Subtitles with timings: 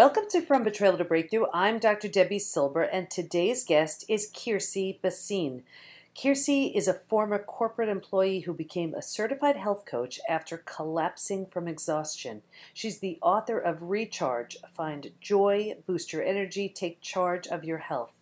[0.00, 1.44] Welcome to From Betrayal to Breakthrough.
[1.52, 2.08] I'm Dr.
[2.08, 5.60] Debbie Silber, and today's guest is Kiersey Basine.
[6.16, 11.68] Kiersey is a former corporate employee who became a certified health coach after collapsing from
[11.68, 12.40] exhaustion.
[12.72, 18.12] She's the author of Recharge Find Joy, Boost Your Energy, Take Charge of Your Health.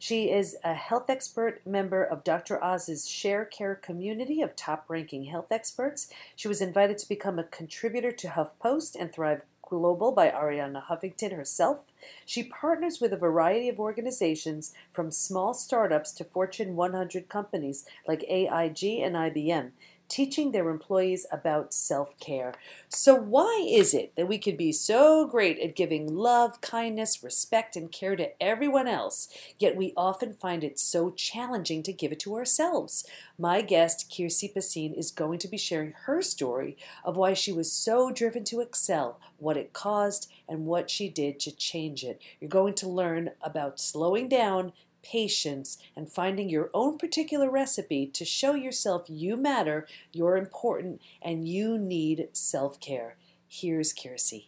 [0.00, 2.58] She is a health expert member of Dr.
[2.60, 6.08] Oz's Sharecare community of top ranking health experts.
[6.34, 11.34] She was invited to become a contributor to HuffPost and Thrive Global by Arianna Huffington
[11.34, 11.78] herself.
[12.26, 18.24] She partners with a variety of organizations from small startups to Fortune 100 companies like
[18.24, 19.70] AIG and IBM
[20.10, 22.52] teaching their employees about self care.
[22.88, 27.76] So, why is it that we can be so great at giving love, kindness, respect,
[27.76, 29.28] and care to everyone else,
[29.58, 33.06] yet we often find it so challenging to give it to ourselves?
[33.38, 37.72] My guest, Kiersey Basine, is going to be sharing her story of why she was
[37.72, 42.20] so driven to excel, what it caused, and what she did to change it.
[42.40, 44.72] You're going to learn about slowing down
[45.02, 51.48] patience, and finding your own particular recipe to show yourself you matter, you're important, and
[51.48, 53.16] you need self care.
[53.48, 54.46] Here's Kiersey.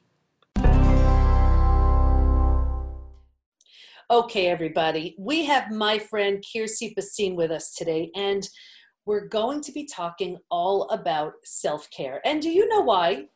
[4.10, 8.46] Okay, everybody, we have my friend Kiersey Basine with us today, and
[9.06, 12.20] we're going to be talking all about self care.
[12.24, 13.28] And do you know why?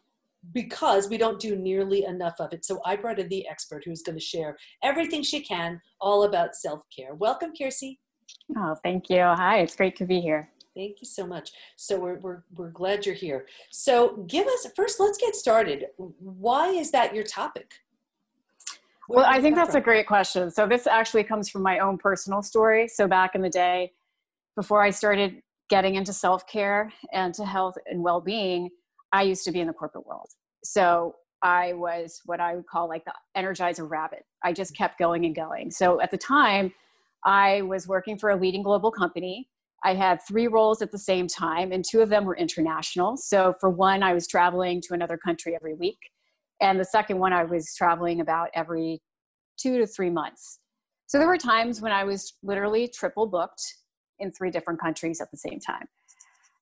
[0.52, 2.64] Because we don't do nearly enough of it.
[2.64, 6.54] So I brought in the expert who's going to share everything she can all about
[6.54, 7.14] self care.
[7.14, 7.98] Welcome, Kiersey.
[8.56, 9.20] Oh, thank you.
[9.20, 10.50] Hi, it's great to be here.
[10.74, 11.52] Thank you so much.
[11.76, 13.46] So we're, we're, we're glad you're here.
[13.70, 15.86] So give us, first, let's get started.
[15.96, 17.72] Why is that your topic?
[19.08, 19.80] Where well, I think that's from?
[19.80, 20.50] a great question.
[20.50, 22.88] So this actually comes from my own personal story.
[22.88, 23.92] So back in the day,
[24.54, 28.70] before I started getting into self care and to health and well being,
[29.12, 30.28] I used to be in the corporate world.
[30.64, 34.24] So I was what I would call like the energizer rabbit.
[34.42, 35.70] I just kept going and going.
[35.70, 36.72] So at the time,
[37.24, 39.48] I was working for a leading global company.
[39.84, 43.16] I had three roles at the same time, and two of them were international.
[43.16, 45.98] So for one, I was traveling to another country every week.
[46.60, 49.02] And the second one, I was traveling about every
[49.58, 50.60] two to three months.
[51.06, 53.62] So there were times when I was literally triple booked
[54.18, 55.86] in three different countries at the same time.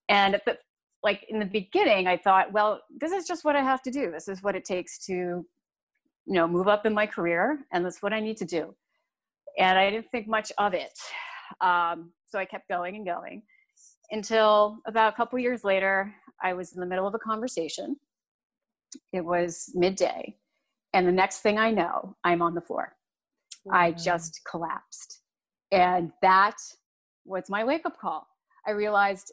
[0.09, 0.59] And at the
[1.05, 4.11] like in the beginning i thought well this is just what i have to do.
[4.11, 5.47] This is what it takes to you
[6.27, 8.75] know move up in my career and that's what i need to do.
[9.59, 10.99] And i didn't think much of it.
[11.61, 13.43] Um, so i kept going and going
[14.11, 16.13] until about a couple years later
[16.43, 17.97] i was in the middle of a conversation.
[19.13, 20.37] It was midday
[20.95, 22.97] and the next thing i know i'm on the floor.
[23.65, 23.75] Wow.
[23.77, 25.21] i just collapsed.
[25.73, 26.57] And that
[27.25, 28.27] was my wake up call.
[28.67, 29.33] I realized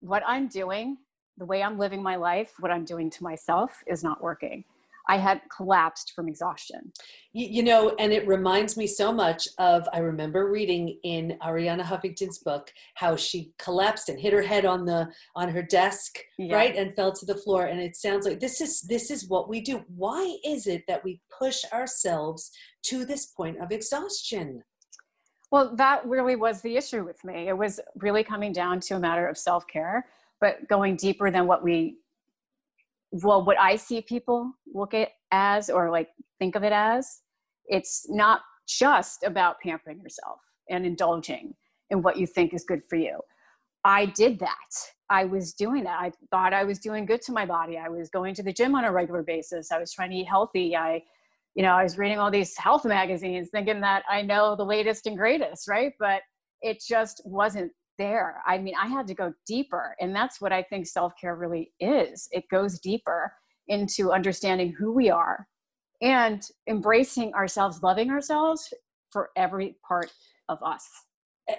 [0.00, 0.96] what I'm doing,
[1.38, 4.64] the way I'm living my life, what I'm doing to myself is not working.
[5.08, 6.92] I had collapsed from exhaustion.
[7.32, 11.82] You, you, know, and it reminds me so much of I remember reading in Arianna
[11.82, 16.54] Huffington's book how she collapsed and hit her head on the on her desk, yeah.
[16.54, 17.66] right, and fell to the floor.
[17.66, 19.84] And it sounds like this is this is what we do.
[19.96, 22.52] Why is it that we push ourselves
[22.84, 24.62] to this point of exhaustion?
[25.50, 27.48] Well, that really was the issue with me.
[27.48, 30.06] It was really coming down to a matter of self care,
[30.40, 31.96] but going deeper than what we,
[33.10, 37.20] well, what I see people look at as or like think of it as.
[37.66, 40.38] It's not just about pampering yourself
[40.68, 41.54] and indulging
[41.90, 43.18] in what you think is good for you.
[43.84, 44.92] I did that.
[45.08, 45.98] I was doing that.
[45.98, 47.76] I thought I was doing good to my body.
[47.76, 49.72] I was going to the gym on a regular basis.
[49.72, 50.76] I was trying to eat healthy.
[50.76, 51.02] I
[51.54, 55.06] you know, I was reading all these health magazines thinking that I know the latest
[55.06, 55.92] and greatest, right?
[55.98, 56.22] But
[56.62, 58.42] it just wasn't there.
[58.46, 59.94] I mean, I had to go deeper.
[60.00, 63.32] And that's what I think self care really is it goes deeper
[63.68, 65.46] into understanding who we are
[66.00, 68.72] and embracing ourselves, loving ourselves
[69.10, 70.12] for every part
[70.48, 70.88] of us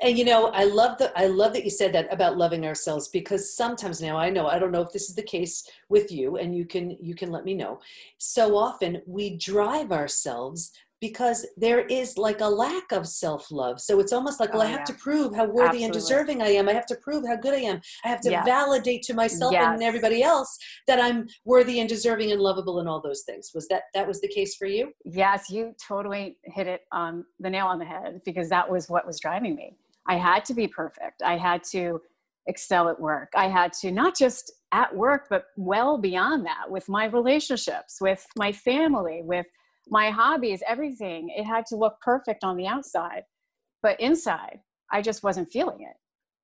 [0.01, 3.07] and you know i love that i love that you said that about loving ourselves
[3.07, 6.37] because sometimes now i know i don't know if this is the case with you
[6.37, 7.79] and you can you can let me know.
[8.17, 14.13] So often we drive ourselves because there is like a lack of self-love so it's
[14.13, 14.85] almost like well oh, i have yeah.
[14.85, 15.83] to prove how worthy Absolutely.
[15.83, 18.29] and deserving i am i have to prove how good i am i have to
[18.29, 18.45] yes.
[18.45, 19.73] validate to myself yes.
[19.73, 20.57] and everybody else
[20.87, 24.21] that i'm worthy and deserving and lovable and all those things was that that was
[24.21, 28.21] the case for you yes you totally hit it on the nail on the head
[28.23, 29.75] because that was what was driving me
[30.07, 31.99] i had to be perfect i had to
[32.47, 36.87] excel at work i had to not just at work but well beyond that with
[36.87, 39.45] my relationships with my family with
[39.89, 43.23] my hobbies, everything, it had to look perfect on the outside.
[43.81, 44.59] But inside,
[44.91, 45.97] I just wasn't feeling it.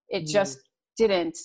[0.10, 0.32] It mm.
[0.32, 0.60] just
[0.98, 1.38] didn't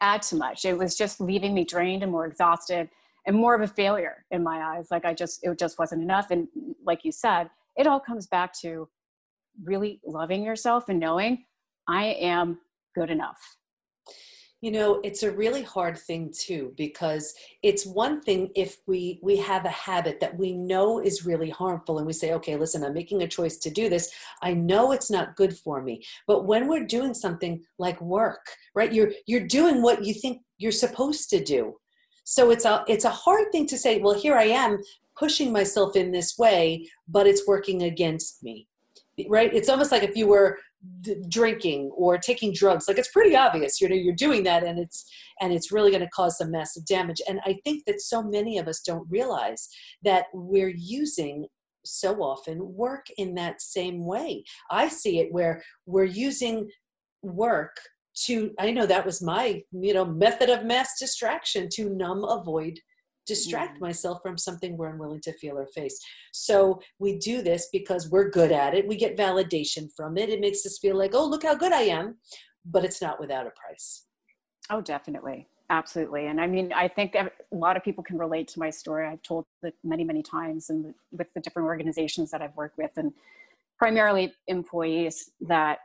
[0.00, 0.64] add too much.
[0.64, 2.88] It was just leaving me drained and more exhausted.
[3.26, 6.30] and more of a failure in my eyes like i just it just wasn't enough
[6.30, 6.48] and
[6.86, 8.88] like you said it all comes back to
[9.62, 11.44] really loving yourself and knowing
[11.86, 12.58] i am
[12.94, 13.38] good enough
[14.60, 19.36] you know it's a really hard thing too because it's one thing if we we
[19.36, 22.92] have a habit that we know is really harmful and we say okay listen i'm
[22.92, 24.10] making a choice to do this.
[24.42, 26.04] I know it's not good for me.
[26.26, 30.72] But when we're doing something like work right you're you're doing what you think you're
[30.72, 31.76] supposed to do.
[32.24, 34.78] So it's a it's a hard thing to say well here i am
[35.18, 38.66] pushing myself in this way but it's working against me.
[39.28, 39.52] Right?
[39.52, 40.58] It's almost like if you were
[41.00, 42.88] d- drinking or taking drugs.
[42.88, 45.04] Like it's pretty obvious you know you're doing that and it's
[45.40, 47.20] and it's really going to cause some massive damage.
[47.28, 49.68] And i think that so many of us don't realize
[50.02, 51.46] that we're using
[51.84, 54.44] so often work in that same way.
[54.70, 56.68] I see it where we're using
[57.22, 57.76] work
[58.14, 62.78] to i know that was my you know method of mass distraction to numb avoid
[63.26, 63.82] distract mm.
[63.82, 65.98] myself from something we're unwilling to feel or face.
[66.32, 68.86] So we do this because we're good at it.
[68.86, 70.30] We get validation from it.
[70.30, 72.16] It makes us feel like, oh, look how good I am.
[72.64, 74.06] But it's not without a price.
[74.68, 75.48] Oh, definitely.
[75.70, 76.26] Absolutely.
[76.26, 79.06] And I mean, I think a lot of people can relate to my story.
[79.06, 82.90] I've told it many, many times and with the different organizations that I've worked with
[82.96, 83.12] and
[83.78, 85.78] primarily employees that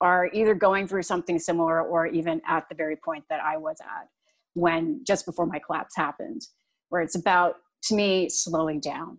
[0.00, 3.78] are either going through something similar or even at the very point that I was
[3.80, 4.08] at
[4.54, 6.42] when just before my collapse happened
[6.92, 7.54] where it's about
[7.84, 9.18] to me slowing down.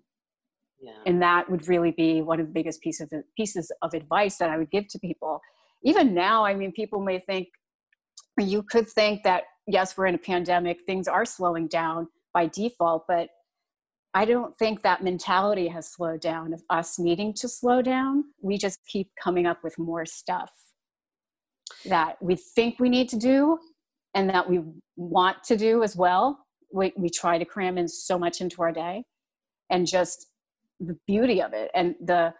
[0.79, 0.91] Yeah.
[1.05, 4.49] and that would really be one of the biggest piece of, pieces of advice that
[4.49, 5.39] i would give to people.
[5.83, 7.47] Even now i mean people may think
[8.37, 13.05] you could think that yes we're in a pandemic things are slowing down by default
[13.07, 13.29] but
[14.13, 18.25] i don't think that mentality has slowed down of us needing to slow down.
[18.41, 20.51] We just keep coming up with more stuff
[21.85, 23.57] that we think we need to do
[24.13, 24.59] and that we
[24.97, 26.43] want to do as well
[26.73, 29.05] we, we try to cram in so much into our day
[29.69, 30.27] and just
[30.79, 32.33] the beauty of it and the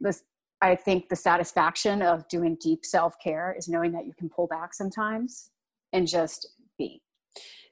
[0.00, 0.22] this
[0.62, 4.74] i think the satisfaction of doing deep self-care is knowing that you can pull back
[4.74, 5.50] sometimes
[5.92, 7.02] and just be.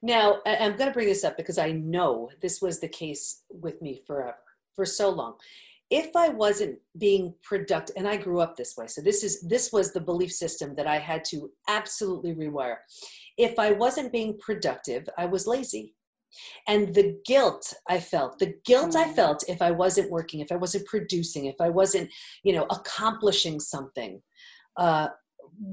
[0.02, 3.81] Now i'm going to bring this up because i know this was the case with
[3.82, 4.37] me forever
[4.76, 5.35] for so long
[5.90, 9.73] if i wasn't being productive and i grew up this way so this is this
[9.73, 12.76] was the belief system that i had to absolutely rewire
[13.38, 15.94] if I wasn't being productive, I was lazy.
[16.67, 19.14] And the guilt I felt, the guilt I mm.
[19.14, 22.11] felt if I wasn't working, if I wasn't producing, if I wasn't,
[22.43, 24.20] you know, accomplishing something,
[24.76, 25.08] uh,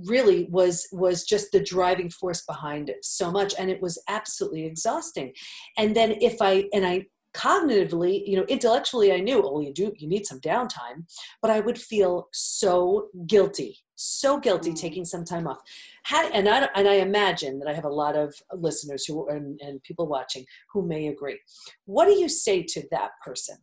[0.06, 4.66] really was was just the driving force behind it so much and it was absolutely
[4.66, 5.32] exhausting
[5.78, 7.06] and then if i and i
[7.36, 11.04] cognitively you know intellectually i knew oh you do you need some downtime
[11.42, 14.80] but i would feel so guilty so guilty mm.
[14.80, 15.60] taking some time off
[16.06, 19.60] how, and I and I imagine that I have a lot of listeners who and,
[19.62, 21.40] and people watching who may agree.
[21.86, 23.58] What do you say to that person?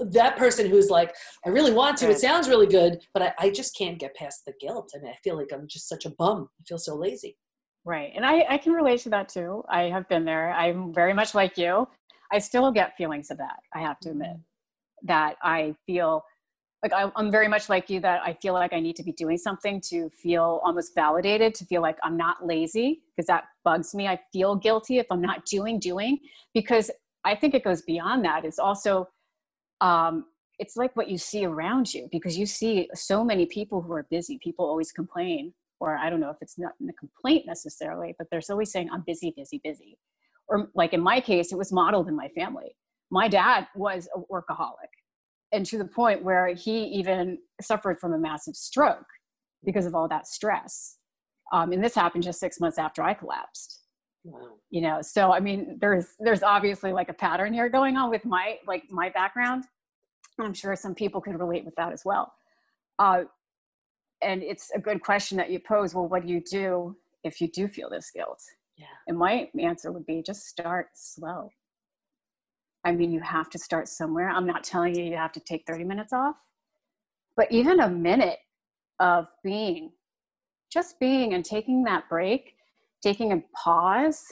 [0.00, 1.14] that person who's like,
[1.44, 4.46] I really want to, it sounds really good, but I, I, just can't get past
[4.46, 4.90] the guilt.
[4.96, 6.48] I mean, I feel like I'm just such a bum.
[6.58, 7.36] I feel so lazy.
[7.84, 8.10] Right.
[8.16, 9.62] And I, I can relate to that too.
[9.68, 10.50] I have been there.
[10.52, 11.86] I'm very much like you.
[12.32, 15.06] I still get feelings of that, I have to admit, mm-hmm.
[15.06, 16.24] that I feel
[16.82, 19.12] like I, am very much like you that I feel like I need to be
[19.12, 23.94] doing something to feel almost validated, to feel like I'm not lazy because that bugs
[23.94, 24.08] me.
[24.08, 26.18] I feel guilty if I'm not doing doing
[26.54, 26.90] because
[27.24, 28.44] I think it goes beyond that.
[28.44, 29.08] It's also
[29.82, 30.24] um,
[30.58, 34.06] it's like what you see around you because you see so many people who are
[34.10, 34.38] busy.
[34.42, 38.42] People always complain, or I don't know if it's not a complaint necessarily, but they're
[38.50, 39.98] always saying I'm busy, busy, busy.
[40.50, 42.76] Or like in my case, it was modeled in my family.
[43.10, 44.90] My dad was a workaholic
[45.52, 49.06] and to the point where he even suffered from a massive stroke
[49.64, 50.96] because of all that stress.
[51.52, 53.80] Um, and this happened just six months after I collapsed.
[54.22, 54.50] Wow.
[54.70, 58.24] You know, so I mean, there's there's obviously like a pattern here going on with
[58.24, 59.64] my like my background.
[60.38, 62.32] I'm sure some people could relate with that as well.
[62.98, 63.24] Uh,
[64.22, 65.94] and it's a good question that you pose.
[65.94, 68.42] Well, what do you do if you do feel this guilt?
[68.80, 68.86] Yeah.
[69.06, 71.50] And my answer would be just start slow.
[72.82, 74.30] I mean, you have to start somewhere.
[74.30, 76.36] I'm not telling you you have to take 30 minutes off,
[77.36, 78.38] but even a minute
[78.98, 79.92] of being,
[80.72, 82.54] just being and taking that break,
[83.02, 84.24] taking a pause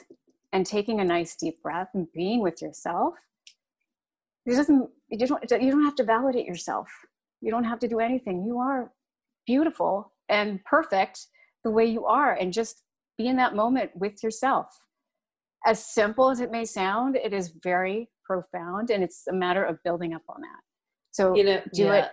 [0.51, 3.13] and taking a nice deep breath and being with yourself.
[4.47, 6.87] It doesn't, you don't, you don't have to validate yourself.
[7.39, 8.43] You don't have to do anything.
[8.45, 8.91] You are
[9.45, 11.27] beautiful and perfect
[11.63, 12.81] the way you are and just
[13.19, 14.67] be in that moment with yourself.
[15.65, 19.81] As simple as it may sound, it is very profound and it's a matter of
[19.83, 20.61] building up on that
[21.11, 21.95] so you know do yeah.
[21.95, 22.11] it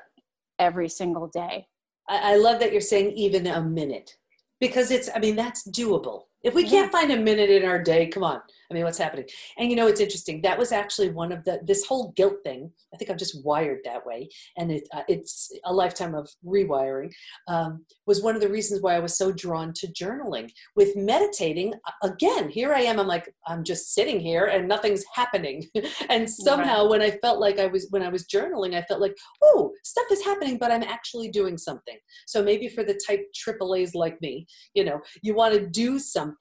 [0.58, 1.66] every single day
[2.08, 4.16] I, I love that you're saying even a minute
[4.60, 8.06] because it's i mean that's doable if we can't find a minute in our day
[8.06, 9.26] come on I mean, what's happening?
[9.58, 10.42] And you know, it's interesting.
[10.42, 12.70] That was actually one of the this whole guilt thing.
[12.92, 17.12] I think I'm just wired that way, and it, uh, it's a lifetime of rewiring.
[17.48, 20.50] Um, was one of the reasons why I was so drawn to journaling.
[20.74, 22.98] With meditating, again, here I am.
[22.98, 25.66] I'm like, I'm just sitting here and nothing's happening.
[26.08, 26.90] and somehow, right.
[26.90, 30.06] when I felt like I was when I was journaling, I felt like, oh, stuff
[30.10, 31.96] is happening, but I'm actually doing something.
[32.26, 36.35] So maybe for the type AAA's like me, you know, you want to do something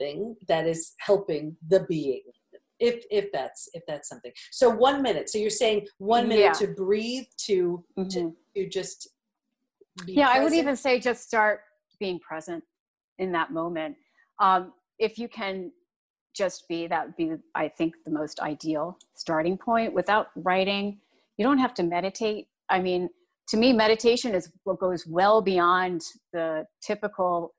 [0.47, 2.21] that is helping the being
[2.79, 6.51] if if that's if that's something so one minute so you're saying one minute yeah.
[6.51, 8.07] to breathe to mm-hmm.
[8.09, 9.09] to, to just
[10.05, 10.41] yeah present.
[10.41, 11.61] i would even say just start
[11.99, 12.63] being present
[13.19, 13.95] in that moment
[14.39, 15.71] um, if you can
[16.35, 20.99] just be that would be i think the most ideal starting point without writing
[21.37, 23.09] you don't have to meditate i mean
[23.47, 26.01] to me meditation is what goes well beyond
[26.33, 27.53] the typical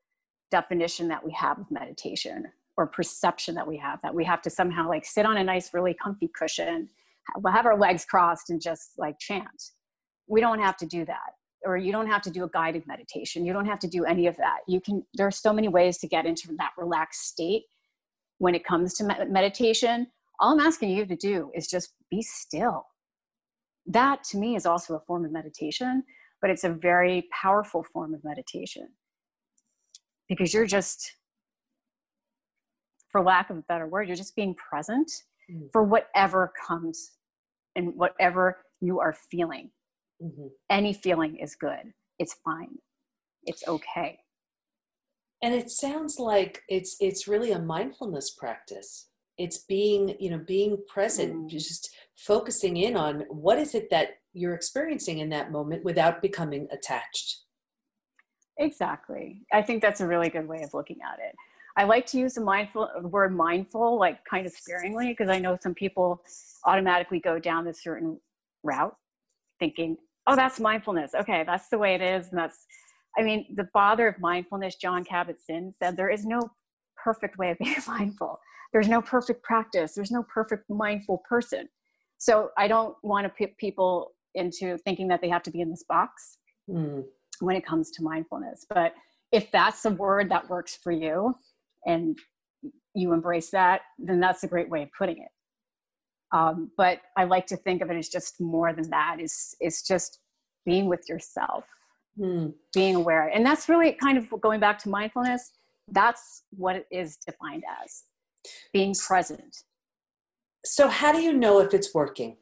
[0.51, 2.45] definition that we have of meditation
[2.77, 5.73] or perception that we have that we have to somehow like sit on a nice
[5.73, 6.89] really comfy cushion
[7.51, 9.71] have our legs crossed and just like chant.
[10.27, 11.33] We don't have to do that
[11.65, 13.45] or you don't have to do a guided meditation.
[13.45, 14.59] You don't have to do any of that.
[14.67, 17.63] You can there are so many ways to get into that relaxed state
[18.37, 20.07] when it comes to meditation.
[20.39, 22.85] All i'm asking you to do is just be still.
[23.85, 26.03] That to me is also a form of meditation
[26.39, 28.89] but it's a very powerful form of meditation
[30.29, 31.13] because you're just
[33.09, 35.09] for lack of a better word, you're just being present
[35.49, 35.65] mm-hmm.
[35.71, 37.11] for whatever comes
[37.75, 39.71] and whatever you are feeling.
[40.21, 40.47] Mm-hmm.
[40.69, 41.93] Any feeling is good.
[42.19, 42.77] It's fine.
[43.43, 44.19] It's okay.
[45.41, 49.09] And it sounds like it's it's really a mindfulness practice.
[49.37, 51.49] It's being, you know, being present, mm.
[51.49, 56.67] just focusing in on what is it that you're experiencing in that moment without becoming
[56.71, 57.43] attached.
[58.59, 59.45] Exactly.
[59.53, 61.35] I think that's a really good way of looking at it.
[61.75, 65.37] I like to use the mindful the word mindful like kind of sparingly because I
[65.37, 66.23] know some people
[66.65, 68.19] automatically go down this certain
[68.63, 68.95] route
[69.59, 71.13] thinking, oh, that's mindfulness.
[71.15, 72.29] Okay, that's the way it is.
[72.29, 72.65] And that's,
[73.17, 76.51] I mean, the father of mindfulness, Jon Kabat-Zinn, said there is no
[77.01, 78.39] perfect way of being mindful.
[78.73, 79.93] There's no perfect practice.
[79.93, 81.69] There's no perfect mindful person.
[82.17, 85.69] So I don't want to put people into thinking that they have to be in
[85.69, 86.37] this box
[86.69, 87.03] mm.
[87.39, 88.65] When it comes to mindfulness.
[88.69, 88.93] But
[89.31, 91.35] if that's a word that works for you,
[91.85, 92.17] and
[92.93, 95.29] you embrace that, then that's a great way of putting it.
[96.31, 99.17] Um, but I like to think of it as just more than that.
[99.19, 100.19] Is is just
[100.65, 101.63] being with yourself,
[102.17, 102.49] hmm.
[102.73, 105.51] being aware, and that's really kind of going back to mindfulness.
[105.89, 108.03] That's what it is defined as
[108.73, 109.63] being present.
[110.65, 112.35] So, how do you know if it's working?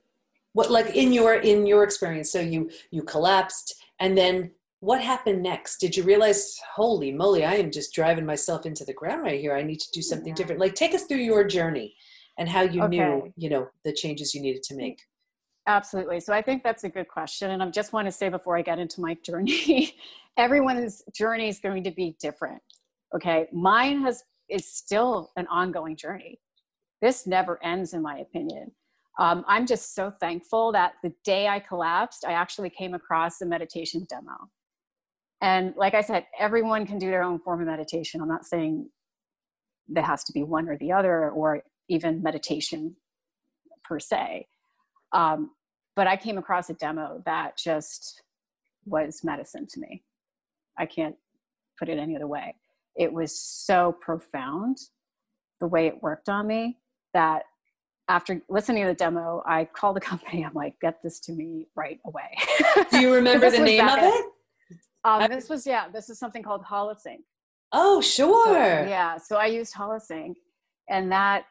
[0.54, 2.32] What, like in your in your experience?
[2.32, 4.52] So you you collapsed, and then
[4.86, 5.78] what happened next?
[5.78, 9.56] Did you realize, holy moly, I am just driving myself into the ground right here.
[9.56, 10.36] I need to do something yeah.
[10.36, 10.62] different.
[10.62, 11.96] Like, take us through your journey
[12.38, 12.98] and how you okay.
[12.98, 15.02] knew, you know, the changes you needed to make.
[15.66, 16.20] Absolutely.
[16.20, 17.50] So I think that's a good question.
[17.50, 19.96] And I just want to say before I get into my journey,
[20.38, 22.62] everyone's journey is going to be different.
[23.16, 23.48] Okay.
[23.52, 26.40] Mine has is still an ongoing journey.
[27.02, 28.72] This never ends, in my opinion.
[29.18, 33.48] Um, I'm just so thankful that the day I collapsed, I actually came across a
[33.48, 34.52] meditation demo.
[35.42, 38.22] And like I said, everyone can do their own form of meditation.
[38.22, 38.90] I'm not saying
[39.88, 42.96] there has to be one or the other, or even meditation
[43.84, 44.48] per se.
[45.12, 45.52] Um,
[45.96, 48.24] but I came across a demo that just
[48.86, 50.04] was medicine to me.
[50.78, 51.16] I can't
[51.80, 52.56] put it any other way.
[52.96, 54.78] It was so profound
[55.60, 56.78] the way it worked on me
[57.14, 57.44] that
[58.08, 60.44] after listening to the demo, I called the company.
[60.44, 62.36] I'm like, get this to me right away.
[62.92, 64.26] Do you remember the name of it?
[65.06, 67.20] Um, this was yeah, this is something called Holosync.
[67.72, 68.46] Oh, sure.
[68.46, 70.34] So, yeah, so I used Holosync,
[70.90, 71.46] and that,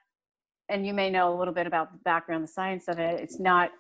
[0.68, 3.20] and you may know a little bit about the background, the science of it.
[3.20, 3.70] It's not.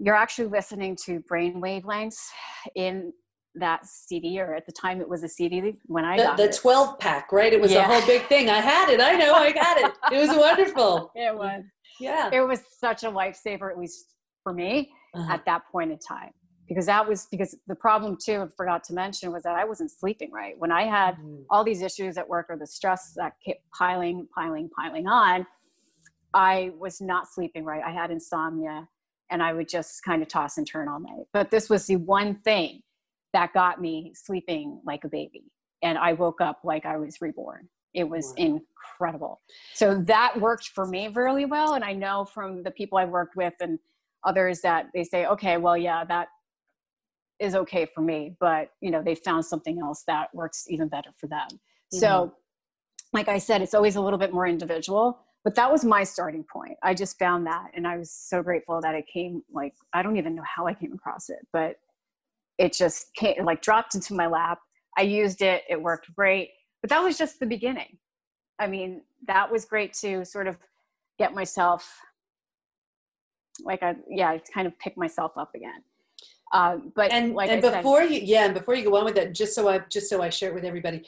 [0.00, 2.30] You're actually listening to brain wavelengths
[2.74, 3.12] in
[3.54, 6.44] that CD, or at the time it was a CD when I the, got the
[6.44, 6.56] it.
[6.56, 7.52] 12 pack, right?
[7.52, 7.84] It was yeah.
[7.84, 8.48] a whole big thing.
[8.48, 9.00] I had it.
[9.00, 9.34] I know.
[9.34, 9.92] I got it.
[10.12, 11.12] It was wonderful.
[11.14, 11.62] it was.
[12.00, 12.30] Yeah.
[12.32, 15.34] It was such a lifesaver, at least for me, uh-huh.
[15.34, 16.30] at that point in time
[16.70, 19.90] because that was because the problem too I forgot to mention was that I wasn't
[19.90, 20.56] sleeping right.
[20.56, 21.42] When I had mm-hmm.
[21.50, 25.44] all these issues at work or the stress that kept piling piling piling on
[26.32, 27.82] I was not sleeping right.
[27.84, 28.86] I had insomnia
[29.32, 31.26] and I would just kind of toss and turn all night.
[31.32, 32.82] But this was the one thing
[33.32, 35.50] that got me sleeping like a baby.
[35.82, 37.68] And I woke up like I was reborn.
[37.94, 38.60] It was wow.
[38.98, 39.40] incredible.
[39.74, 41.74] So that worked for me really well.
[41.74, 43.80] And I know from the people I've worked with and
[44.24, 46.28] others that they say okay well yeah that
[47.40, 51.10] is okay for me but you know they found something else that works even better
[51.16, 51.98] for them mm-hmm.
[51.98, 52.34] so
[53.12, 56.44] like i said it's always a little bit more individual but that was my starting
[56.44, 56.76] point.
[56.82, 59.42] I just found that, and I was so grateful that it came.
[59.52, 61.76] Like I don't even know how I came across it, but
[62.58, 64.58] it just came like dropped into my lap.
[64.98, 65.62] I used it.
[65.68, 66.50] It worked great.
[66.82, 67.96] But that was just the beginning.
[68.58, 70.58] I mean, that was great to sort of
[71.18, 71.98] get myself
[73.64, 75.82] like I yeah, kind of pick myself up again.
[76.52, 79.04] Um, but and like and I before said, you yeah, and before you go on
[79.04, 81.04] with that, just so I just so I share it with everybody,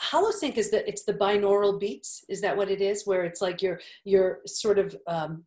[0.00, 2.24] Holosync is that it's the binaural beats.
[2.28, 3.06] Is that what it is?
[3.06, 5.44] Where it's like you're you're sort of um,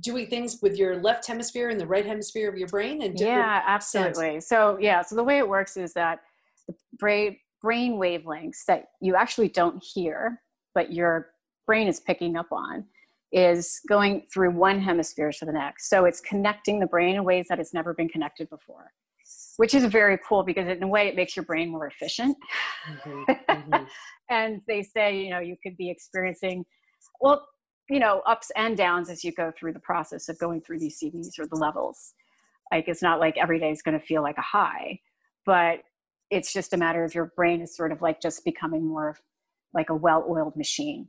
[0.00, 3.62] doing things with your left hemisphere and the right hemisphere of your brain and yeah
[3.66, 6.20] absolutely so yeah so the way it works is that
[6.68, 10.40] the brain brain wavelengths that you actually don't hear
[10.74, 11.30] but your
[11.66, 12.84] brain is picking up on
[13.32, 17.46] is going through one hemisphere to the next so it's connecting the brain in ways
[17.48, 18.90] that it's never been connected before
[19.56, 22.36] which is very cool because in a way it makes your brain more efficient
[22.88, 23.32] mm-hmm.
[23.48, 23.84] Mm-hmm.
[24.30, 26.64] and they say you know you could be experiencing
[27.20, 27.46] well
[27.90, 30.98] you know ups and downs as you go through the process of going through these
[30.98, 32.14] CDs or the levels.
[32.72, 35.00] Like it's not like every day is going to feel like a high,
[35.44, 35.80] but
[36.30, 39.16] it's just a matter of your brain is sort of like just becoming more
[39.74, 41.08] like a well-oiled machine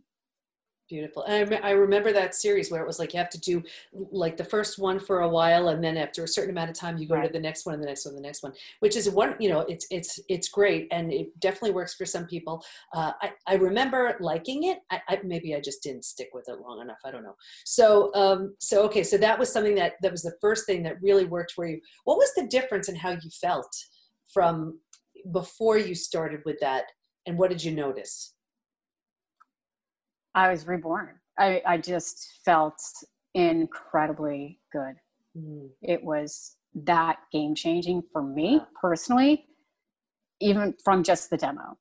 [0.92, 1.24] Beautiful.
[1.24, 4.36] And I, I, remember that series where it was like you have to do like
[4.36, 7.08] the first one for a while, and then after a certain amount of time, you
[7.08, 7.28] go right.
[7.28, 8.52] to the next one, and the next one, and the next one.
[8.82, 12.26] Which is one, you know, it's it's it's great, and it definitely works for some
[12.26, 12.62] people.
[12.94, 14.80] Uh, I I remember liking it.
[14.92, 17.00] I, I, maybe I just didn't stick with it long enough.
[17.06, 17.38] I don't know.
[17.64, 21.02] So um so okay, so that was something that that was the first thing that
[21.02, 21.80] really worked for you.
[22.04, 23.74] What was the difference in how you felt
[24.34, 24.78] from
[25.32, 26.84] before you started with that,
[27.28, 28.34] and what did you notice?
[30.36, 31.10] I was reborn.
[31.38, 32.82] I, I just felt
[33.34, 34.96] incredibly good.
[35.38, 35.70] Mm.
[35.82, 39.46] It was that game changing for me personally,
[40.40, 41.78] even from just the demo.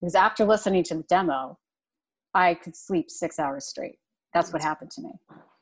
[0.00, 1.58] Because after listening to the demo,
[2.34, 3.98] I could sleep six hours straight.
[4.32, 5.10] That's what happened to me.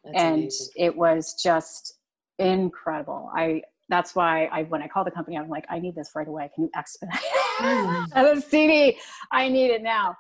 [0.05, 0.69] That's and amazing.
[0.77, 1.95] it was just
[2.39, 3.31] incredible.
[3.35, 6.29] I that's why I when I called the company, I'm like, I need this right
[6.29, 6.51] away.
[6.55, 7.19] Can you expedite
[7.61, 8.09] mm.
[8.15, 8.99] the CD?
[9.33, 10.17] I need it now.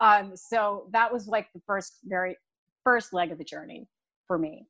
[0.00, 2.36] Um, so that was like the first very
[2.84, 3.86] first leg of the journey
[4.26, 4.66] for me.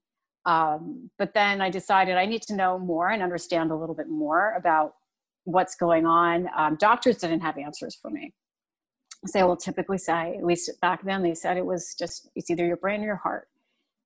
[0.46, 4.08] Um, but then I decided I need to know more and understand a little bit
[4.08, 4.94] more about
[5.44, 6.48] what's going on.
[6.56, 8.32] Um, doctors didn't have answers for me.
[9.26, 12.50] So they will typically say, at least back then, they said it was just it's
[12.50, 13.48] either your brain or your heart,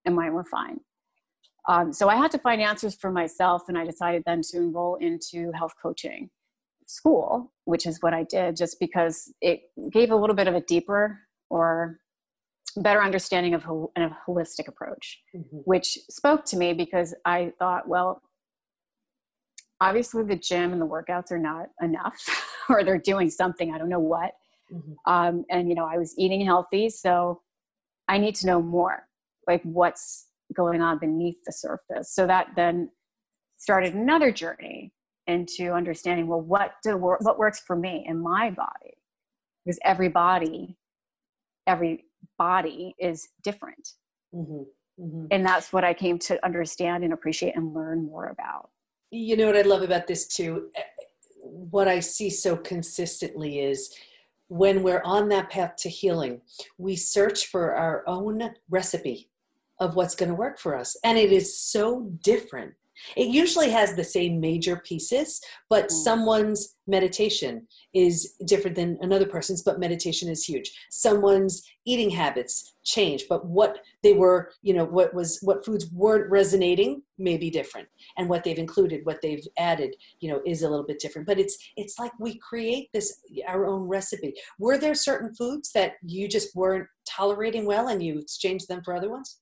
[0.04, 0.80] and mine were fine.
[1.68, 4.96] Um, so I had to find answers for myself, and I decided then to enroll
[4.96, 6.30] into health coaching
[6.86, 10.60] school, which is what I did, just because it gave a little bit of a
[10.60, 11.18] deeper
[11.50, 11.98] or
[12.76, 15.58] better understanding of, a holistic approach, mm-hmm.
[15.64, 18.22] which spoke to me because I thought, well,
[19.80, 22.16] obviously the gym and the workouts are not enough,
[22.68, 24.32] or they're doing something, I don't know what.
[24.72, 25.12] Mm-hmm.
[25.12, 27.42] Um, and, you know, I was eating healthy, so
[28.08, 29.06] I need to know more,
[29.46, 32.12] like what's going on beneath the surface.
[32.12, 32.90] So that then
[33.56, 34.92] started another journey
[35.26, 38.94] into understanding well what do what works for me in my body
[39.64, 40.76] because every body
[41.66, 42.04] every
[42.38, 43.90] body is different
[44.34, 44.62] mm-hmm.
[45.02, 45.26] Mm-hmm.
[45.30, 48.70] and that's what i came to understand and appreciate and learn more about
[49.10, 50.82] you know what i love about this too eh,
[51.42, 53.94] what i see so consistently is
[54.48, 56.40] when we're on that path to healing
[56.76, 59.30] we search for our own recipe
[59.80, 62.74] of what's going to work for us and it is so different
[63.16, 65.90] it usually has the same major pieces, but mm.
[65.90, 70.70] someone's meditation is different than another person's, but meditation is huge.
[70.90, 76.30] Someone's eating habits change, but what they were, you know, what was what foods weren't
[76.30, 77.88] resonating may be different.
[78.18, 81.26] And what they've included, what they've added, you know, is a little bit different.
[81.26, 84.34] But it's it's like we create this our own recipe.
[84.58, 88.94] Were there certain foods that you just weren't tolerating well and you exchanged them for
[88.94, 89.38] other ones?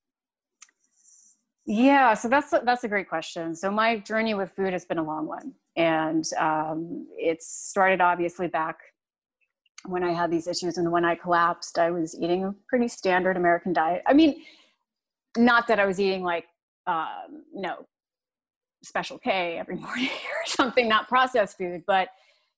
[1.65, 3.55] Yeah, so that's that's a great question.
[3.55, 8.49] So my journey with food has been a long one, and um, it started obviously
[8.49, 8.79] back
[9.87, 13.37] when I had these issues, and when I collapsed, I was eating a pretty standard
[13.37, 14.03] American diet.
[14.07, 14.43] I mean,
[15.37, 16.47] not that I was eating like
[16.89, 17.87] um, you know
[18.83, 22.09] Special K every morning or something, not processed food, but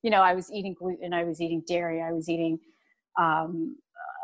[0.03, 2.59] you know, I was eating gluten, I was eating dairy, I was eating
[3.21, 3.77] um,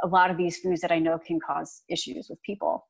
[0.03, 2.87] a lot of these foods that I know can cause issues with people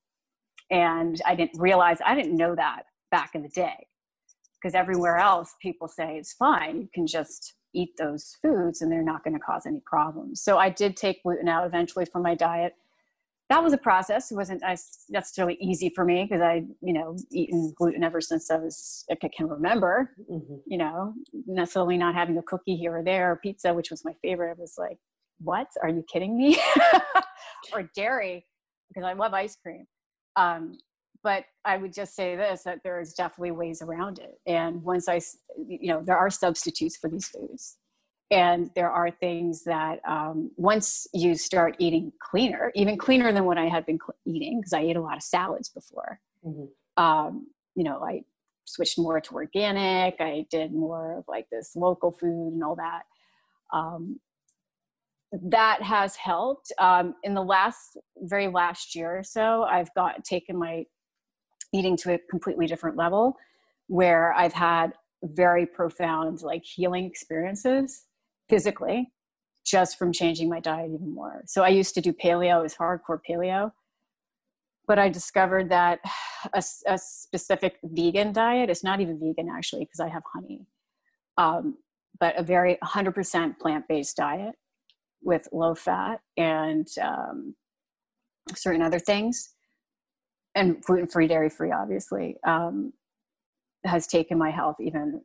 [0.70, 3.86] and I didn't realize, I didn't know that back in the day.
[4.60, 6.82] Because everywhere else, people say it's fine.
[6.82, 10.42] You can just eat those foods and they're not going to cause any problems.
[10.42, 12.74] So I did take gluten out eventually from my diet.
[13.48, 14.30] That was a process.
[14.30, 14.62] It wasn't
[15.08, 19.14] necessarily easy for me because I, you know, eaten gluten ever since I was, I
[19.16, 20.56] can remember, mm-hmm.
[20.66, 21.14] you know,
[21.46, 24.50] necessarily not having a cookie here or there, or pizza, which was my favorite.
[24.50, 24.98] I was like,
[25.40, 25.68] what?
[25.82, 26.60] Are you kidding me?
[27.72, 28.46] or dairy
[28.90, 29.86] because I love ice cream.
[30.36, 30.78] Um,
[31.22, 34.40] but I would just say this that there's definitely ways around it.
[34.46, 35.20] And once I,
[35.58, 37.76] you know, there are substitutes for these foods.
[38.30, 43.58] And there are things that um, once you start eating cleaner, even cleaner than what
[43.58, 47.02] I had been cl- eating, because I ate a lot of salads before, mm-hmm.
[47.02, 48.22] um, you know, I
[48.66, 50.20] switched more to organic.
[50.20, 53.02] I did more of like this local food and all that.
[53.72, 54.20] Um,
[55.32, 56.72] that has helped.
[56.78, 60.84] Um, in the last, very last year or so, I've got taken my
[61.72, 63.36] eating to a completely different level
[63.86, 68.04] where I've had very profound like healing experiences
[68.48, 69.12] physically
[69.64, 71.42] just from changing my diet even more.
[71.46, 73.72] So I used to do paleo, it was hardcore paleo.
[74.86, 76.00] But I discovered that
[76.52, 80.66] a, a specific vegan diet is not even vegan actually, because I have honey,
[81.36, 81.76] um,
[82.18, 84.56] but a very 100% plant based diet
[85.22, 87.54] with low fat and um,
[88.54, 89.54] certain other things
[90.54, 92.92] and gluten free, dairy free, obviously, um,
[93.84, 95.22] has taken my health even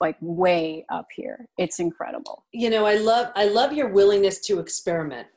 [0.00, 1.46] like way up here.
[1.58, 2.44] It's incredible.
[2.52, 5.28] You know, I love I love your willingness to experiment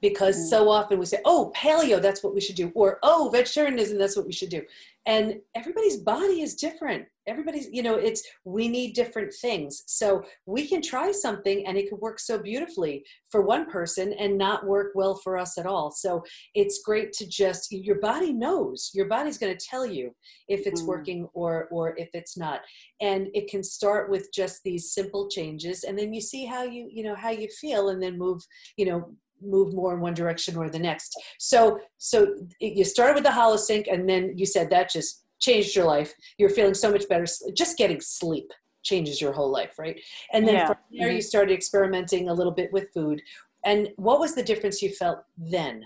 [0.00, 0.48] because mm.
[0.50, 4.16] so often we say, "Oh, paleo, that's what we should do," or "Oh, vegetarianism, that's
[4.16, 4.62] what we should do,"
[5.06, 7.06] and everybody's body is different.
[7.28, 9.82] Everybody's you know it's we need different things.
[9.86, 14.38] So we can try something and it could work so beautifully for one person and
[14.38, 15.90] not work well for us at all.
[15.90, 16.22] So
[16.54, 18.90] it's great to just your body knows.
[18.94, 20.14] Your body's going to tell you
[20.48, 20.86] if it's mm.
[20.86, 22.60] working or or if it's not.
[23.00, 26.88] And it can start with just these simple changes and then you see how you
[26.90, 28.42] you know how you feel and then move
[28.76, 29.10] you know
[29.42, 31.16] move more in one direction or the next.
[31.38, 35.84] So so you started with the Holosync, and then you said that just changed your
[35.84, 36.14] life.
[36.38, 37.26] You're feeling so much better.
[37.54, 38.50] Just getting sleep
[38.82, 40.00] changes your whole life, right?
[40.32, 40.66] And then yeah.
[40.66, 43.20] from there, you started experimenting a little bit with food.
[43.64, 45.82] And what was the difference you felt then?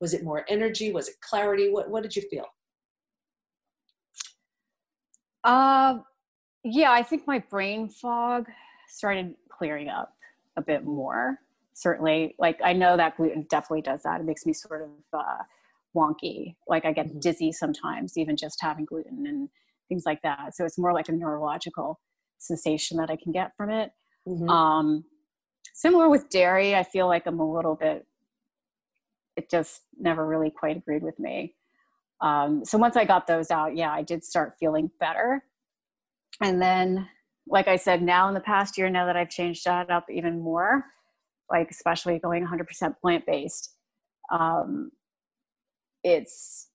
[0.00, 0.92] Was it more energy?
[0.92, 1.70] Was it clarity?
[1.70, 2.46] What What did you feel?
[5.44, 5.98] Uh,
[6.64, 8.46] yeah, I think my brain fog
[8.88, 10.12] started clearing up
[10.56, 11.38] a bit more
[11.74, 14.20] certainly like i know that gluten definitely does that.
[14.20, 15.42] It makes me sort of uh,
[15.96, 16.54] wonky.
[16.68, 17.20] Like i get mm-hmm.
[17.20, 19.48] dizzy sometimes even just having gluten and
[19.88, 20.54] things like that.
[20.54, 22.00] So it's more like a neurological
[22.38, 23.92] sensation that i can get from it.
[24.28, 24.48] Mm-hmm.
[24.50, 25.04] um,
[25.72, 28.06] similar with dairy i feel like i'm a little bit
[29.36, 31.54] it just never really quite agreed with me.
[32.20, 35.44] Um, so once i got those out yeah i did start feeling better.
[36.42, 37.08] And then
[37.46, 40.40] like i said now in the past year now that i've changed that up even
[40.40, 40.84] more
[41.50, 43.74] like especially going 100% plant-based
[44.30, 44.90] um,
[46.04, 46.68] it's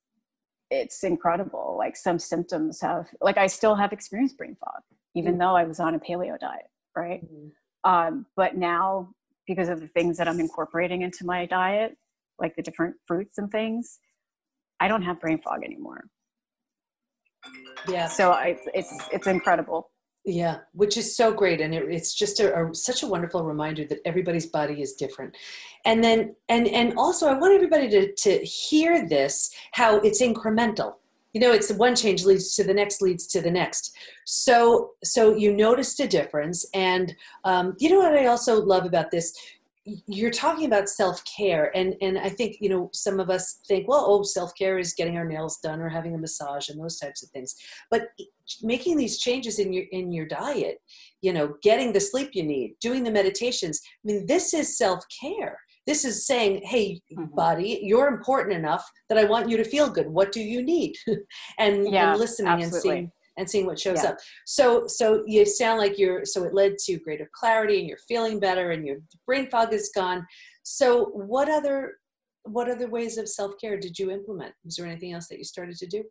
[0.71, 1.75] it's incredible.
[1.77, 4.81] Like some symptoms have like i still have experienced brain fog
[5.15, 5.41] even mm-hmm.
[5.41, 7.23] though i was on a paleo diet right?
[7.23, 7.89] Mm-hmm.
[7.91, 9.09] um, but now
[9.47, 11.95] because of the things that i'm incorporating into my diet
[12.39, 13.99] like the different fruits and things
[14.79, 16.05] i don't have brain fog anymore.
[17.87, 18.07] Yeah.
[18.07, 19.91] So I, it's it's incredible
[20.25, 23.85] yeah, which is so great, and it, it's just a, a, such a wonderful reminder
[23.85, 25.35] that everybody's body is different,
[25.85, 30.95] and then and and also I want everybody to to hear this how it's incremental.
[31.33, 33.95] You know, it's one change leads to the next, leads to the next.
[34.25, 39.11] So so you noticed a difference, and um, you know what I also love about
[39.11, 39.31] this
[40.07, 44.05] you're talking about self-care and and i think you know some of us think well
[44.07, 47.29] oh self-care is getting our nails done or having a massage and those types of
[47.29, 47.55] things
[47.91, 48.07] but
[48.63, 50.79] making these changes in your in your diet
[51.21, 55.57] you know getting the sleep you need doing the meditations i mean this is self-care
[55.85, 57.35] this is saying hey mm-hmm.
[57.35, 60.95] body you're important enough that i want you to feel good what do you need
[61.59, 62.75] and, yeah, and listening absolutely.
[62.75, 64.11] and seeing and seeing what shows yeah.
[64.11, 64.17] up.
[64.45, 68.39] So so you sound like you're so it led to greater clarity and you're feeling
[68.39, 70.25] better and your brain fog is gone.
[70.63, 71.95] So what other
[72.43, 74.53] what other ways of self-care did you implement?
[74.63, 76.03] Was there anything else that you started to do?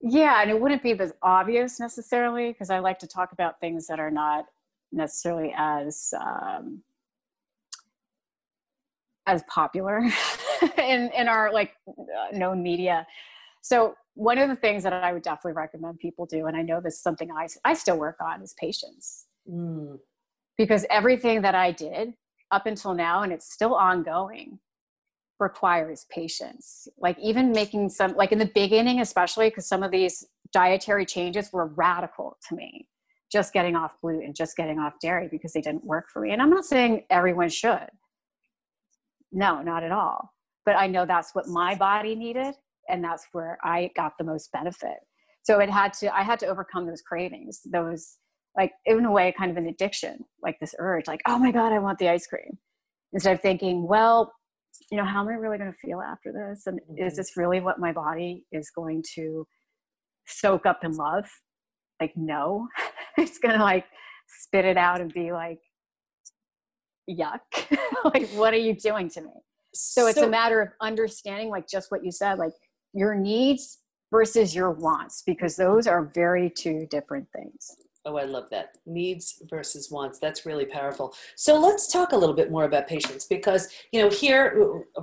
[0.00, 3.86] Yeah, and it wouldn't be as obvious necessarily because I like to talk about things
[3.86, 4.44] that are not
[4.92, 6.82] necessarily as um,
[9.26, 10.02] as popular
[10.78, 11.72] in in our like
[12.32, 13.06] known media.
[13.64, 16.82] So one of the things that I would definitely recommend people do, and I know
[16.82, 19.24] this is something I, I still work on, is patience.
[19.50, 20.00] Mm.
[20.58, 22.12] Because everything that I did
[22.50, 24.58] up until now, and it's still ongoing,
[25.40, 26.88] requires patience.
[26.98, 31.50] Like even making some, like in the beginning, especially because some of these dietary changes
[31.50, 32.86] were radical to me.
[33.32, 36.32] Just getting off gluten, just getting off dairy because they didn't work for me.
[36.32, 37.88] And I'm not saying everyone should.
[39.32, 40.34] No, not at all.
[40.66, 42.56] But I know that's what my body needed
[42.88, 44.98] and that's where i got the most benefit
[45.42, 48.16] so it had to i had to overcome those cravings those
[48.56, 51.72] like in a way kind of an addiction like this urge like oh my god
[51.72, 52.58] i want the ice cream
[53.12, 54.32] instead of thinking well
[54.90, 56.66] you know, how am I really going to feel after this?
[56.66, 57.04] And mm-hmm.
[57.04, 59.46] is this really what my body is going to
[60.26, 61.26] soak up and love?
[62.00, 62.68] Like, no,
[63.18, 63.86] it's going to like
[64.28, 65.60] spit it out and be like,
[67.08, 67.40] yuck.
[68.04, 69.32] like, what are you doing to me?
[69.74, 72.52] So it's so, a matter of understanding, like just what you said, like
[72.94, 73.78] your needs
[74.10, 77.76] versus your wants, because those are very two different things.
[78.06, 78.76] Oh, I love that.
[78.86, 80.18] Needs versus wants.
[80.18, 81.14] That's really powerful.
[81.36, 85.02] So let's talk a little bit more about patience because, you know, here, uh,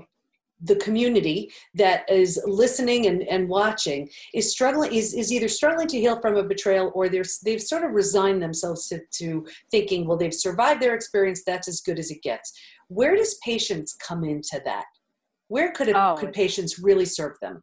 [0.64, 6.00] the community that is listening and, and watching is struggling is, is either struggling to
[6.00, 10.18] heal from a betrayal or they're, they've sort of resigned themselves to, to thinking well
[10.18, 12.54] they've survived their experience that's as good as it gets
[12.90, 14.86] where does patience come into that
[15.48, 17.62] where could it, oh, could patience really serve them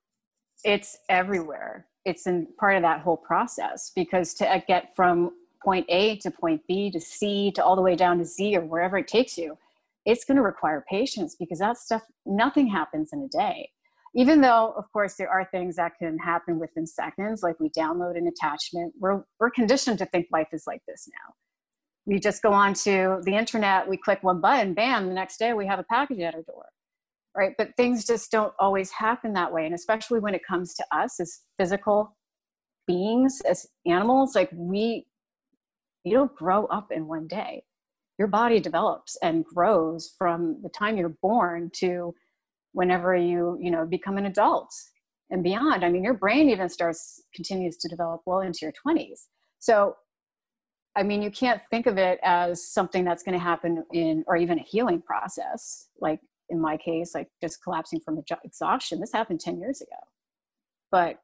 [0.64, 5.30] it's everywhere it's in part of that whole process because to uh, get from
[5.62, 8.64] point A to point B to C to all the way down to Z or
[8.64, 9.58] wherever it takes you,
[10.06, 13.70] it's going to require patience because that stuff, nothing happens in a day.
[14.14, 18.16] Even though, of course, there are things that can happen within seconds, like we download
[18.16, 21.34] an attachment, we're, we're conditioned to think life is like this now.
[22.06, 25.52] We just go on to the internet, we click one button, bam, the next day
[25.52, 26.64] we have a package at our door
[27.36, 27.52] right?
[27.56, 29.64] But things just don't always happen that way.
[29.64, 32.16] And especially when it comes to us as physical
[32.86, 35.06] beings, as animals, like we,
[36.04, 37.62] you don't grow up in one day.
[38.18, 42.14] Your body develops and grows from the time you're born to
[42.72, 44.72] whenever you, you know, become an adult
[45.30, 45.84] and beyond.
[45.84, 49.26] I mean, your brain even starts, continues to develop well into your 20s.
[49.60, 49.96] So
[50.98, 54.36] I mean, you can't think of it as something that's going to happen in, or
[54.36, 55.86] even a healing process.
[56.00, 56.18] Like
[56.50, 59.00] in my case, like just collapsing from exhaustion.
[59.00, 59.96] This happened 10 years ago.
[60.90, 61.18] But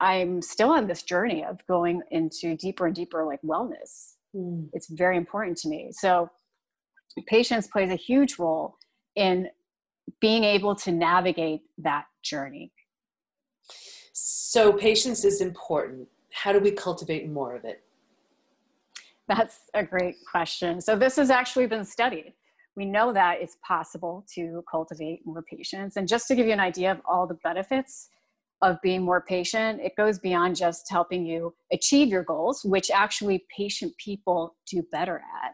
[0.00, 4.14] I'm still on this journey of going into deeper and deeper like wellness.
[4.34, 4.68] Mm.
[4.72, 5.90] It's very important to me.
[5.92, 6.30] So
[7.26, 8.76] patience plays a huge role
[9.14, 9.48] in
[10.20, 12.72] being able to navigate that journey.
[14.12, 16.08] So patience is important.
[16.32, 17.82] How do we cultivate more of it?
[19.28, 20.80] That's a great question.
[20.80, 22.34] So this has actually been studied
[22.76, 25.96] we know that it's possible to cultivate more patience.
[25.96, 28.08] And just to give you an idea of all the benefits
[28.62, 33.44] of being more patient, it goes beyond just helping you achieve your goals, which actually
[33.54, 35.52] patient people do better at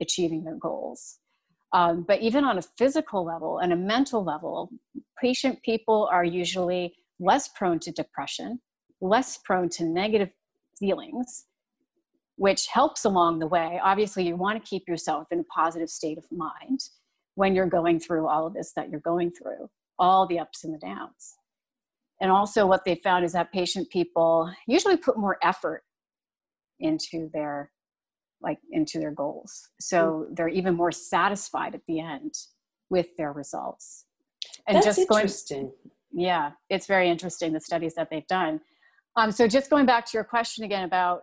[0.00, 1.18] achieving their goals.
[1.72, 4.70] Um, but even on a physical level and a mental level,
[5.20, 8.60] patient people are usually less prone to depression,
[9.00, 10.30] less prone to negative
[10.78, 11.46] feelings,
[12.36, 13.80] which helps along the way.
[13.82, 16.80] Obviously, you want to keep yourself in a positive state of mind
[17.34, 19.68] when you're going through all of this that you're going through,
[19.98, 21.36] all the ups and the downs.
[22.20, 25.82] And also, what they found is that patient people usually put more effort
[26.80, 27.70] into their
[28.42, 30.36] like into their goals so mm.
[30.36, 32.34] they're even more satisfied at the end
[32.90, 34.04] with their results
[34.68, 35.72] and That's just going interesting.
[36.12, 38.60] yeah it's very interesting the studies that they've done
[39.16, 41.22] um, so just going back to your question again about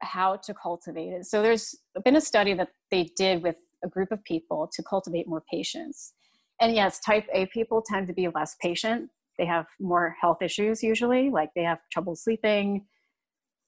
[0.00, 1.26] how to cultivate it.
[1.26, 5.28] So there's been a study that they did with a group of people to cultivate
[5.28, 6.12] more patience.
[6.60, 9.10] And yes, type A people tend to be less patient.
[9.38, 12.86] They have more health issues usually, like they have trouble sleeping,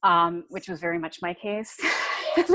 [0.03, 1.77] um, which was very much my case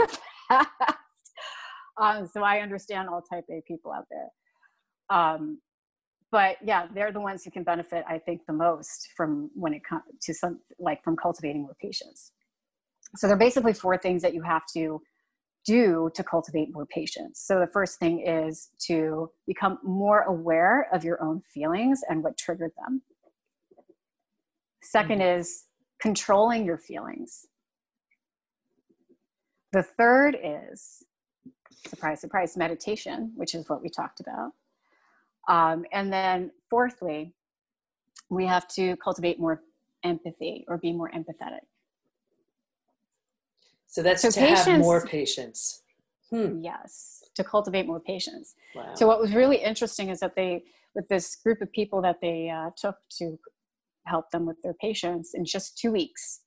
[2.00, 5.18] um, so I understand all type A people out there.
[5.18, 5.60] Um,
[6.32, 9.82] but yeah, they're the ones who can benefit, I think, the most from when it
[9.84, 12.32] comes to some like from cultivating more patience.
[13.16, 15.02] So there are basically four things that you have to
[15.66, 17.42] do to cultivate more patience.
[17.46, 22.38] So the first thing is to become more aware of your own feelings and what
[22.38, 23.02] triggered them.
[24.84, 25.22] 2nd mm-hmm.
[25.22, 25.66] is
[26.02, 27.46] controlling your feelings.
[29.72, 31.04] The third is
[31.88, 34.52] surprise, surprise, meditation, which is what we talked about.
[35.48, 37.34] Um, and then fourthly,
[38.30, 39.62] we have to cultivate more
[40.04, 41.66] empathy or be more empathetic.
[43.92, 45.82] So that's so to patience, have more patience.
[46.32, 46.62] Hmm.
[46.62, 48.56] Yes, to cultivate more patience.
[48.74, 48.94] Wow.
[48.96, 50.64] So what was really interesting is that they,
[50.96, 53.38] with this group of people that they uh, took to
[54.08, 56.42] help them with their patience, in just two weeks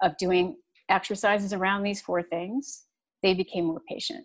[0.00, 0.56] of doing
[0.88, 2.84] exercises around these four things,
[3.20, 4.24] they became more patient,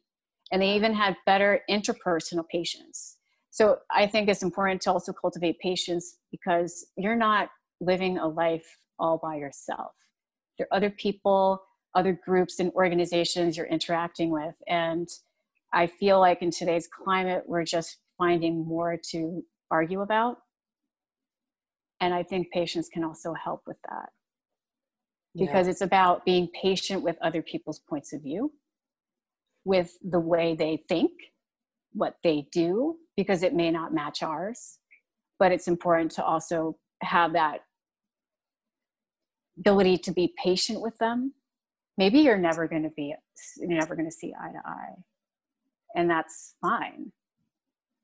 [0.51, 3.17] and they even had better interpersonal patience.
[3.49, 8.77] So I think it's important to also cultivate patience because you're not living a life
[8.99, 9.93] all by yourself.
[10.59, 11.63] There are other people
[11.95, 14.55] other groups and organizations you're interacting with.
[14.67, 15.07] And
[15.73, 20.37] I feel like in today's climate, we're just finding more to argue about.
[21.99, 24.09] And I think patience can also help with that
[25.35, 25.71] because yeah.
[25.71, 28.51] it's about being patient with other people's points of view,
[29.63, 31.11] with the way they think,
[31.93, 34.79] what they do because it may not match ours
[35.41, 37.61] but it's important to also have that
[39.57, 41.33] ability to be patient with them
[41.97, 43.13] maybe you're never going to be
[43.57, 44.95] you're never going to see eye to eye.
[45.95, 47.11] And that's fine.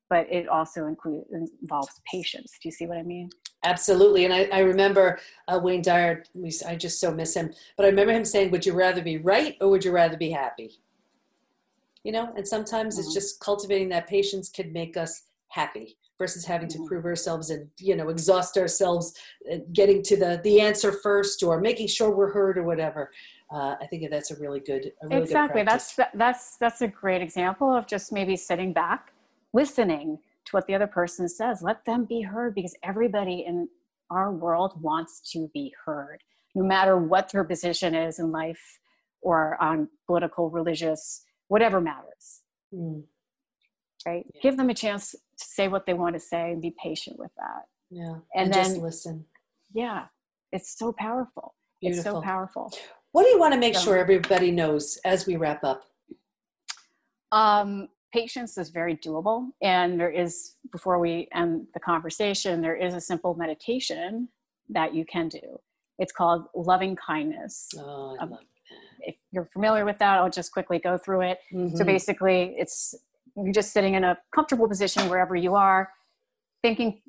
[0.09, 1.27] But it also includes
[1.61, 2.53] involves patience.
[2.61, 3.29] Do you see what i mean?
[3.63, 4.25] Absolutely.
[4.25, 7.53] And i, I remember uh, wayne dyer we, i just so miss him.
[7.75, 10.31] But i remember him saying would you rather be right or would you rather be
[10.31, 10.79] happy?
[12.03, 12.31] You know?
[12.35, 13.05] And sometimes mm-hmm.
[13.05, 16.87] it's just cultivating that patience could make us happy versus having to mm-hmm.
[16.87, 19.13] prove ourselves and you know exhaust ourselves
[19.51, 23.11] uh, getting to the the answer first or making sure we're heard or whatever
[23.51, 25.61] uh, i think that's a really good a really exactly.
[25.61, 29.13] Good that's that's that's a great example of just maybe sitting back
[29.53, 31.61] listening to what the other person says.
[31.61, 33.67] Let them be heard because everybody in
[34.09, 36.23] our world wants to be heard
[36.55, 38.79] no matter what their position is in life
[39.21, 42.41] or on political religious whatever matters.
[42.73, 43.03] Mm.
[44.05, 44.25] Right?
[44.33, 44.41] Yeah.
[44.41, 47.31] give them a chance to say what they want to say and be patient with
[47.35, 47.63] that.
[47.89, 48.19] Yeah.
[48.33, 49.25] And, and then just listen.
[49.73, 50.05] Yeah.
[50.53, 51.55] It's so powerful.
[51.81, 51.99] Beautiful.
[51.99, 52.71] it's so powerful
[53.11, 55.83] what do you want to make so, sure everybody knows as we wrap up
[57.31, 62.93] um, patience is very doable and there is before we end the conversation there is
[62.93, 64.27] a simple meditation
[64.69, 65.59] that you can do
[65.99, 68.39] it's called loving kindness oh, um, love
[69.01, 71.75] if you're familiar with that i'll just quickly go through it mm-hmm.
[71.75, 72.95] so basically it's
[73.43, 75.89] you're just sitting in a comfortable position wherever you are,
[76.61, 77.01] thinking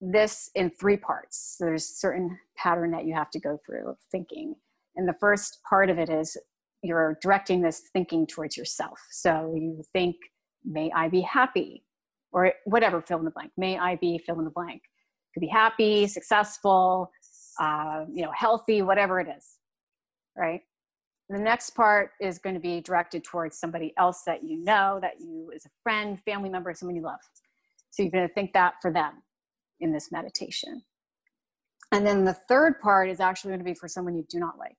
[0.00, 1.56] this in three parts.
[1.60, 4.56] There's certain pattern that you have to go through of thinking.
[4.98, 6.36] And the first part of it is
[6.82, 8.98] you're directing this thinking towards yourself.
[9.10, 10.16] So you think,
[10.64, 11.84] may I be happy?
[12.32, 13.52] Or whatever, fill in the blank.
[13.56, 14.82] May I be fill in the blank.
[15.32, 17.10] Could be happy, successful,
[17.60, 19.46] uh, you know, healthy, whatever it is.
[20.36, 20.60] Right?
[21.30, 25.20] The next part is going to be directed towards somebody else that you know, that
[25.20, 27.20] you is a friend, family member, someone you love.
[27.90, 29.22] So you're going to think that for them
[29.80, 30.82] in this meditation.
[31.92, 34.58] And then the third part is actually going to be for someone you do not
[34.58, 34.76] like.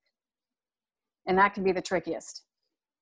[1.28, 2.44] And that can be the trickiest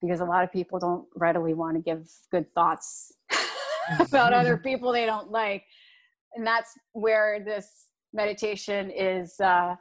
[0.02, 3.12] because a lot of people don't readily want to give good thoughts
[4.00, 5.64] about other people they don't like.
[6.36, 9.76] And that's where this meditation is uh,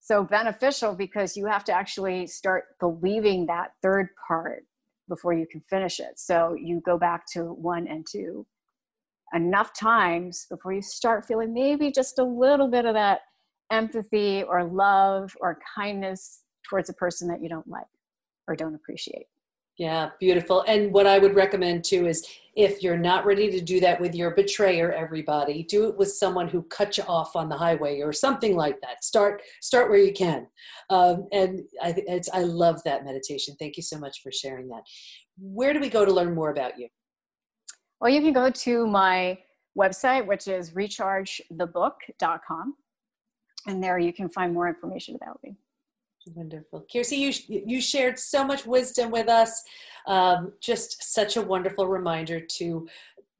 [0.00, 4.64] so beneficial because you have to actually start believing that third part
[5.08, 6.18] before you can finish it.
[6.18, 8.46] So you go back to one and two
[9.34, 13.20] enough times before you start feeling maybe just a little bit of that
[13.70, 17.86] empathy or love or kindness towards a person that you don't like
[18.48, 19.26] or don't appreciate.
[19.78, 20.64] Yeah, beautiful.
[20.68, 24.14] And what I would recommend too is if you're not ready to do that with
[24.14, 28.12] your betrayer, everybody, do it with someone who cut you off on the highway or
[28.12, 29.02] something like that.
[29.02, 30.46] Start start where you can.
[30.90, 33.56] Um, and I, it's, I love that meditation.
[33.58, 34.82] Thank you so much for sharing that.
[35.38, 36.88] Where do we go to learn more about you?
[37.98, 39.38] Well, you can go to my
[39.78, 42.74] website, which is rechargethebook.com.
[43.66, 45.56] And there you can find more information about me.
[46.34, 46.86] Wonderful.
[46.92, 49.62] Kiersey, you, you shared so much wisdom with us.
[50.06, 52.88] Um, just such a wonderful reminder to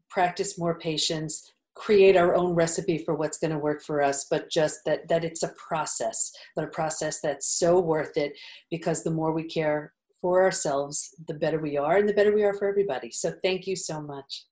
[0.08, 4.50] practice more patience, create our own recipe for what's going to work for us, but
[4.50, 8.36] just that, that it's a process, but a process that's so worth it
[8.70, 12.44] because the more we care for ourselves, the better we are and the better we
[12.44, 13.10] are for everybody.
[13.10, 14.44] So thank you so much.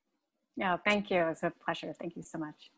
[0.56, 1.20] Yeah, thank you.
[1.28, 1.94] It's a pleasure.
[1.98, 2.70] Thank you so much.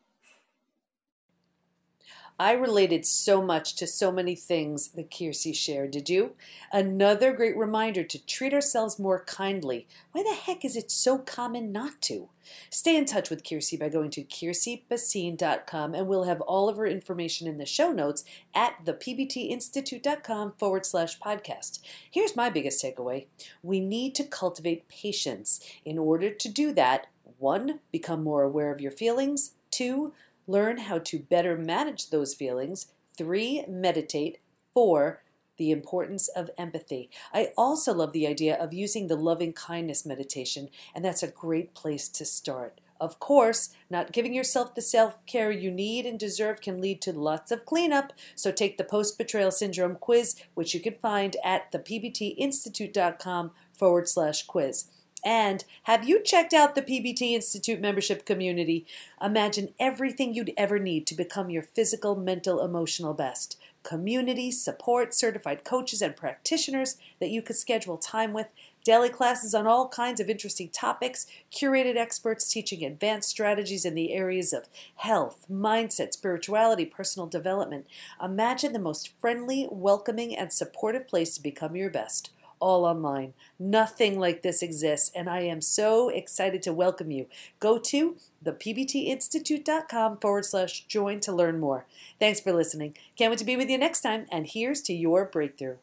[2.39, 5.91] I related so much to so many things that Kiersey shared.
[5.91, 6.33] Did you?
[6.71, 9.87] Another great reminder to treat ourselves more kindly.
[10.11, 12.29] Why the heck is it so common not to?
[12.69, 16.87] Stay in touch with Kiersey by going to kierseybassine.com and we'll have all of her
[16.87, 21.79] information in the show notes at thepbtinstitute.com forward slash podcast.
[22.09, 23.27] Here's my biggest takeaway.
[23.61, 25.59] We need to cultivate patience.
[25.85, 29.53] In order to do that, one, become more aware of your feelings.
[29.71, 30.13] Two,
[30.47, 32.87] Learn how to better manage those feelings.
[33.17, 34.39] Three, meditate.
[34.73, 35.23] Four,
[35.57, 37.09] the importance of empathy.
[37.33, 41.73] I also love the idea of using the loving kindness meditation, and that's a great
[41.73, 42.81] place to start.
[42.99, 47.11] Of course, not giving yourself the self care you need and deserve can lead to
[47.11, 51.71] lots of cleanup, so take the post betrayal syndrome quiz, which you can find at
[51.71, 54.85] thepbtinstitute.com forward slash quiz.
[55.23, 58.85] And have you checked out the PBT Institute membership community?
[59.21, 63.57] Imagine everything you'd ever need to become your physical, mental, emotional best.
[63.83, 68.47] Community, support, certified coaches, and practitioners that you could schedule time with,
[68.83, 74.13] daily classes on all kinds of interesting topics, curated experts teaching advanced strategies in the
[74.13, 77.85] areas of health, mindset, spirituality, personal development.
[78.21, 82.31] Imagine the most friendly, welcoming, and supportive place to become your best
[82.63, 83.33] all online.
[83.59, 87.27] Nothing like this exists, and I am so excited to welcome you.
[87.59, 91.85] Go to thepbtinstitute.com forward slash join to learn more.
[92.19, 92.95] Thanks for listening.
[93.17, 95.75] Can't wait to be with you next time, and here's to your breakthrough.